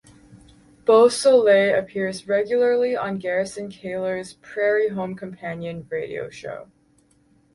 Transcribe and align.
BeauSoleil 0.83 1.77
appears 1.77 2.27
regularly 2.27 2.97
on 2.97 3.19
Garrison 3.19 3.69
Keillor's 3.69 4.33
"Prairie 4.33 4.89
Home 4.89 5.15
Companion" 5.15 5.85
radio 5.91 6.27
show. 6.31 6.71